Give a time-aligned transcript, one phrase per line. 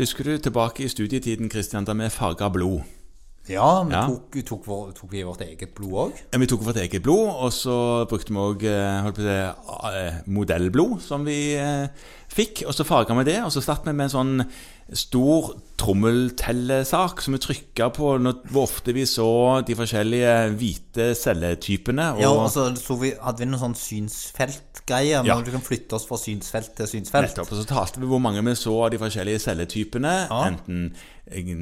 [0.00, 2.80] Husker du tilbake i studietiden Christian, da vi farga blod?
[3.50, 4.06] Ja, vi Ja.
[4.06, 6.12] tok, tok, vår, tok vi vårt eget blod òg?
[6.32, 8.64] Ja, Vi tok vårt eget blod, og så brukte vi òg
[10.26, 11.88] modellblod som vi eh,
[12.34, 12.64] fikk.
[12.66, 14.44] Og så farga vi det, og så satt vi med en sånn
[14.96, 22.08] stor trommeltellesak som vi trykka på når, hvor ofte vi så de forskjellige hvite celletypene.
[22.16, 25.36] Og, Ja, og så så vi, hadde vi noen sånn synsfeltgreier, Ja.
[25.36, 25.38] Ja.
[25.46, 27.30] Du kan flytte oss fra synsfelt til synsfelt.
[27.30, 30.14] Nettopp, og så talte vi hvor mange vi så av de forskjellige celletypene.
[30.30, 30.40] Ja.
[30.50, 30.94] Enten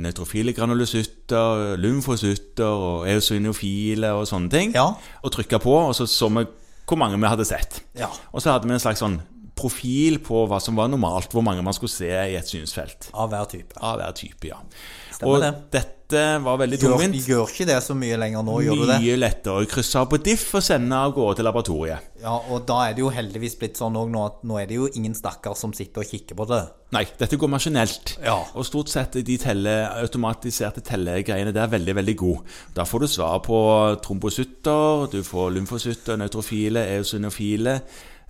[0.02, 4.73] nøytrofile granulocytter, lymfocytter og eosinofile og sånne ting.
[4.76, 4.95] Ja.
[5.23, 6.46] Og trykka på, og så så vi
[6.88, 7.82] hvor mange vi hadde sett.
[7.98, 8.09] Ja.
[8.32, 9.18] Og så hadde vi en slags sånn
[9.58, 13.10] profil på hva som var normalt, hvor mange man skulle se i et synsfelt.
[13.12, 13.78] Av hver type.
[13.82, 14.60] Av hver type, ja.
[15.18, 15.52] Stemmer og det.
[15.74, 17.16] dette var veldig tungvint.
[17.26, 18.98] gjør ikke det så mye lenger nå, gjør du det?
[19.02, 22.12] Mye lettere å krysse av på diff og sende av gårde til laboratoriet.
[22.22, 24.78] Ja, og da er det jo heldigvis blitt sånn òg nå at nå er det
[24.78, 26.60] jo ingen stakkar som sitter og kikker på det.
[26.95, 28.15] Nei, dette går maskinelt.
[28.24, 28.38] Ja.
[28.56, 32.60] Og stort sett er de telle, automatiserte tellegreiene der veldig, veldig gode.
[32.78, 33.59] Da får du svar på
[34.04, 37.80] trombosutter, du får lymfosutter, nøytrofile, eosinofile.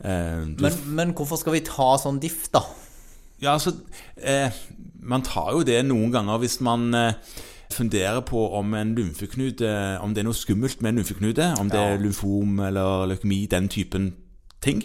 [0.05, 2.61] Eh, Men, men hvorfor skal vi ta sånn diff, da?
[3.43, 3.73] Ja, altså
[4.17, 4.51] eh,
[5.03, 7.13] Man tar jo det noen ganger hvis man eh,
[7.75, 9.69] funderer på om en lymfeknude
[10.03, 11.53] Om det er noe skummelt med en lymfeknude.
[11.61, 11.93] Om det Ja.
[11.95, 14.13] er lymfom eller leukemi, den typen
[14.61, 14.85] ting.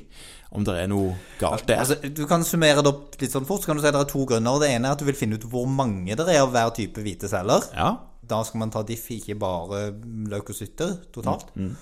[0.54, 1.80] Om det er noe galt der.
[1.82, 3.62] Altså, du kan summere det opp litt sånn fort.
[3.64, 4.60] Så kan du si at det er to grunner.
[4.62, 7.02] Det ene er at du vil finne ut hvor mange det er av hver type
[7.02, 7.62] hvite celler.
[7.74, 7.96] ja.
[8.24, 9.92] Da skal man ta diff, ikke bare
[10.32, 11.50] leukocytter totalt.
[11.60, 11.74] Mm,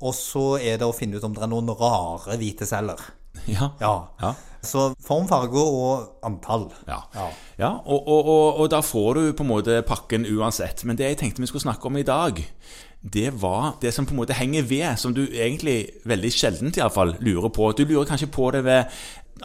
[0.00, 3.00] Og så er det å finne ut om det er noen rare hvite celler.
[3.46, 3.72] Ja.
[3.80, 3.94] Ja.
[4.20, 4.34] Ja.
[4.62, 6.68] Så form, farge og antall.
[6.88, 7.28] Ja, Ja.
[7.58, 10.84] ja og, og, og, og da får du på en måte pakken uansett.
[10.84, 12.42] Men det jeg tenkte vi skulle snakke om i dag,
[13.02, 16.82] det var det som på en måte henger ved, som du egentlig veldig sjeldent i
[16.82, 17.70] alle fall lurer på.
[17.78, 18.90] Du lurer kanskje på det ved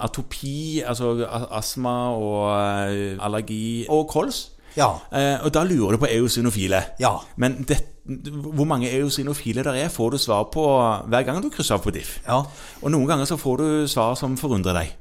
[0.01, 1.13] atopi, altså
[1.53, 2.49] astma og
[2.89, 4.47] eh, allergi og kols.
[4.77, 4.89] Ja.
[5.13, 6.81] Eh, og da lurer du på eosinofile.
[6.99, 7.19] Ja.
[7.37, 10.63] Men det, hvor mange eosinofile der er, får du svar på
[11.07, 12.17] hver gang du krysser av på diff.
[12.27, 12.41] Ja.
[12.81, 14.95] Og noen ganger så får du svar som forundrer deg.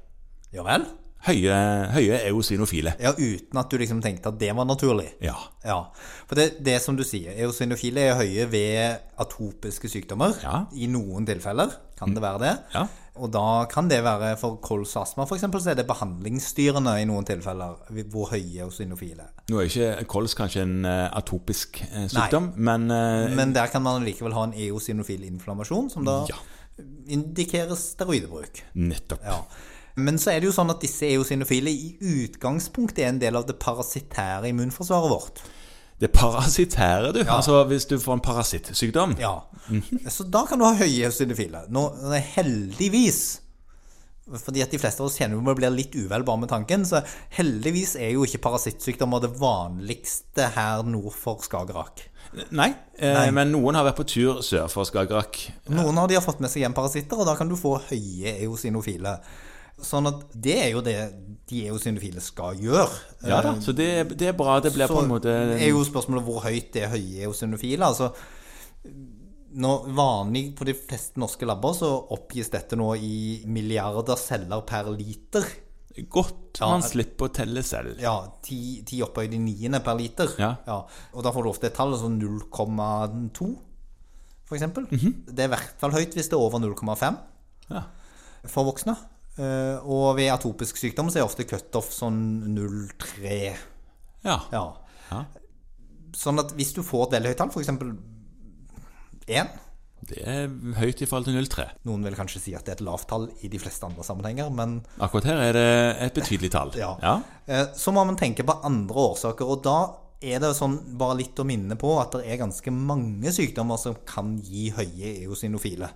[0.55, 0.87] Ja vel?
[1.23, 1.55] Høye,
[1.95, 2.97] høye eosinofile.
[2.99, 5.07] Ja, uten at du liksom tenkte at det var naturlig.
[5.23, 5.37] Ja.
[5.63, 5.79] Ja,
[6.27, 10.35] for det, det som du sier, eosinofile er høye ved atopiske sykdommer.
[10.43, 10.65] Ja.
[10.75, 12.53] I noen tilfeller kan det være det.
[12.75, 12.85] Ja.
[13.23, 15.43] Og da kan det være for kols og astma f.eks.
[15.45, 17.75] så er det behandlingsstyrende i noen tilfeller
[18.13, 19.33] hvor høye er.
[19.53, 23.85] Nå er ikke kols kanskje en eh, atopisk eh, sykdom, men, eh, Men der kan
[23.85, 26.41] man likevel ha en eosinofil inflammasjon, som da Ja.
[27.13, 28.63] indikerer steroidebruk.
[28.75, 29.21] nettopp.
[29.25, 29.43] Ja.
[29.97, 33.45] Men så er det jo sånn at disse eosinofile i utgangspunktet er en del av
[33.47, 35.43] det parasitære immunforsvaret vårt.
[36.03, 37.23] Det parasitære, du.
[37.31, 39.15] Altså hvis du får en parasittsykdom.
[39.23, 39.37] Ja.
[40.11, 41.67] Så da kan du ha høye eosinofile.
[41.71, 41.87] Nå,
[42.35, 43.23] heldigvis
[44.23, 47.03] fordi at de fleste av oss kjenner vi blir litt uvel bare med tanken, så
[47.37, 52.05] heldigvis er jo ikke parasittsykdommer det vanligste her nord for Skagerrak.
[52.55, 55.41] Nei, eh, men noen har vært på tur sør for Skagerrak.
[55.75, 58.39] Noen av de har fått med seg hjem parasitter, og da kan du få høye
[58.47, 59.19] eosinofile.
[59.83, 60.97] Sånn at det er jo det
[61.49, 62.91] de eosinofile skal gjøre.
[63.27, 64.61] Ja da, så det, det er bra.
[64.63, 67.89] Det blir Så på en måte er jo spørsmålet hvor høyt det er høye eosinofile.
[67.89, 68.13] Altså,
[69.53, 74.93] når vanlig på de fleste norske labber så oppgis dette nå i milliarder celler per
[74.95, 75.45] liter.
[76.09, 76.69] godt Ja.
[76.71, 77.99] man slipper å telle selv.
[78.01, 80.31] Ja, ti, ti opphøyd i niende per liter.
[80.39, 80.55] Ja.
[81.13, 83.59] Og da får du ofte et tall altså 0,2,
[84.47, 84.87] for eksempel.
[84.89, 85.27] -hmm.
[85.27, 87.17] Det er i hvert fall høyt hvis det er over 0,5
[87.71, 87.83] Ja.
[88.47, 88.97] for voksne.
[89.39, 92.19] Eh, Og ved atopisk sykdom så er ofte cutoff sånn
[92.53, 93.55] 0,3.
[94.25, 94.39] Ja.
[94.53, 94.65] Ja.
[95.11, 95.25] Ja.
[96.17, 97.71] Sånn at hvis du får et veldig høyt tall, f.eks.
[99.33, 99.49] 1
[100.03, 100.49] Det er
[100.81, 101.65] høyt i forhold til 0,3.
[101.89, 104.51] Noen vil kanskje si at det er et lavt tall i de fleste andre sammenhenger,
[104.53, 105.67] men Akkurat her er det
[106.09, 106.73] et betydelig tall.
[106.79, 106.93] Ja.
[107.03, 107.15] Ja.
[107.47, 109.77] Eh, Så må man tenke på andre årsaker, og da
[110.23, 113.97] er det sånn bare litt å minne på at det er ganske mange sykdommer som
[114.07, 115.89] kan gi høye eosinofile.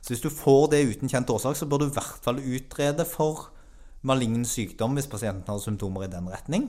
[0.00, 3.06] Så hvis du får det uten kjent årsak, så bør du i hvert fall utrede
[3.08, 3.50] for
[4.06, 6.68] malign sykdom hvis pasienten har symptomer i den retning.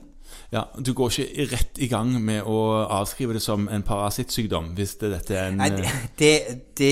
[0.51, 0.65] ja.
[0.77, 2.57] Du går ikke rett i gang med å
[2.97, 6.31] avskrive det som en parasittsykdom hvis det, dette er en Nei, det, det,
[6.79, 6.89] det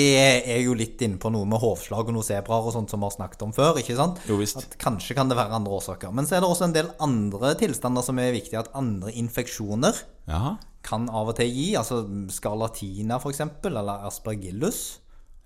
[0.53, 3.09] er jo litt inne på noe med hovslag og noe sebraer og sånt som vi
[3.09, 4.21] har snakket om før, ikke sant?
[4.29, 4.61] Jo visst.
[4.61, 6.13] At kanskje kan det være andre årsaker.
[6.15, 10.03] Men så er det også en del andre tilstander som er viktige, at andre infeksjoner
[10.29, 10.55] Jaha.
[10.85, 14.85] kan av og til gi, altså skarlatina eksempel, eller aspergillus,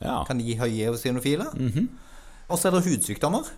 [0.01, 0.23] Ja.
[0.27, 1.49] kan gi høye eosinofile.
[2.49, 3.49] Og så er det hudsykdommer.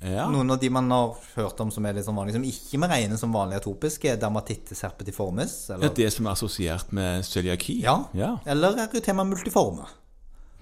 [0.00, 0.28] ja.
[0.30, 2.90] Noen av de man har hørt om som er litt sånn vanlige, som ikke vi
[2.92, 7.80] regner som vanlige atopiske, er dermatitis herpetiformis, Ja, eller, det som er assosiert med cøliaki.
[7.82, 8.36] ja, ja.
[8.46, 9.88] eller erytema multiforme.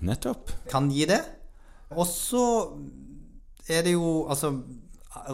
[0.01, 0.51] Nettopp.
[0.73, 1.21] Kan gi det.
[1.91, 2.43] Og så
[3.69, 4.55] er det jo, altså,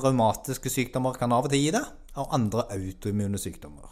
[0.03, 1.85] raumatiske sykdommer kan av og til gi det.
[2.17, 3.89] og andre autoimmune sykdommer.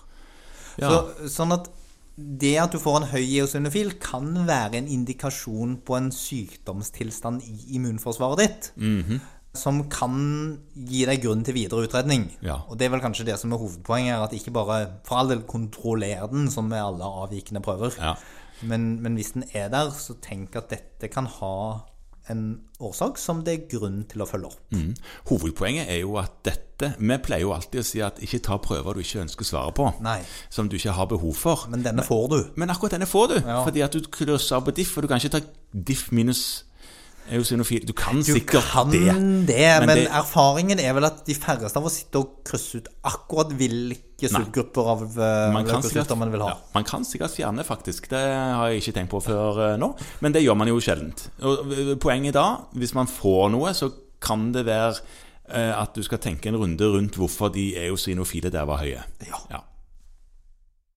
[0.76, 1.70] Så, sånn at
[2.16, 7.76] det at du får en høy eosinofil, kan være en indikasjon på en sykdomstilstand i
[7.78, 8.72] immunforsvaret ditt.
[8.76, 9.20] Mhm.
[9.50, 12.28] Som kan gi deg grunn til videre utredning.
[12.40, 12.60] Ja.
[12.70, 14.22] Og det er vel kanskje det som er hovedpoenget.
[14.22, 17.96] At ikke bare for all del kontroller den, som med alle avvikende prøver.
[17.98, 18.14] Ja.
[18.62, 21.82] Men, men hvis den er der, så tenk at dette kan ha
[22.28, 24.60] en årsak som det er grunn til å følge opp.
[24.70, 24.94] Mm.
[25.30, 28.94] Hovedpoenget er jo at dette Vi pleier jo alltid å si at ikke ta prøver
[28.94, 29.90] du ikke ønsker svare på.
[30.00, 30.22] Nei.
[30.48, 31.66] Som du ikke har behov for.
[31.68, 32.38] Men denne får du.
[32.56, 33.64] Men akkurat denne får du, Ja.
[33.64, 35.40] fordi at du krysser på diff, og du kan ikke ta
[35.74, 36.64] diff minus.
[37.30, 39.04] Du kan Du sikkert kan det.
[39.46, 42.88] det, men, det- erfaringen er vel at de færreste av oss sitter og krysser ut
[43.04, 43.52] akkurat
[44.20, 45.02] hvilke subgrupper av
[45.54, 46.52] Man kan, sikkert, man vil ha.
[46.52, 48.10] ja, man kan sikkert fjerne, faktisk.
[48.12, 49.90] Det har jeg ikke tenkt på før eh, nå.
[50.20, 51.26] Men det gjør man jo sjeldent.
[51.42, 52.46] Og eh, Poenget da,
[52.76, 53.90] hvis man får noe, så
[54.20, 54.94] kan det være
[55.48, 59.02] eh, at du skal tenke en runde rundt hvorfor de eosinofile der var høye.
[59.26, 59.64] Ja.